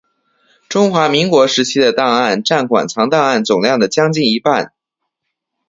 [0.67, 4.73] 中华民国时期的档案占馆藏档案总量的将近一半。